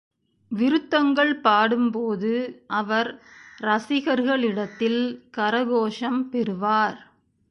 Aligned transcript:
விருத்தங்கள் 0.51 1.33
பாடும்போது 1.41 2.31
அவர் 2.67 3.09
ரசிகர்களிடத்தில் 3.57 5.01
கரகோஷம் 5.37 6.21
பெறுவார். 6.29 6.99